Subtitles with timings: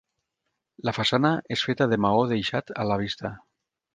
[0.89, 3.35] La façana és feta de maó deixat a la vista.